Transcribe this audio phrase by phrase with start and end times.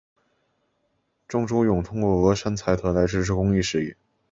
[1.27, 3.95] 郑周永通过峨山财团来支持公益事业。